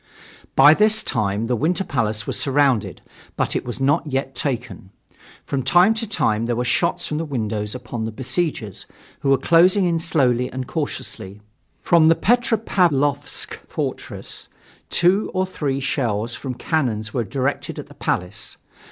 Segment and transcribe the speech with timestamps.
[0.55, 3.03] By this time the Winter Palace was surrounded,
[3.37, 4.89] but it was not yet taken.
[5.45, 8.87] From time to time there were shots from the windows upon the besiegers,
[9.19, 11.39] who were closing in slowly and cautiously.
[11.81, 14.49] From the Petropavlovsk Fortress,
[14.89, 18.57] two or three shells from cannons were directed at the Palace.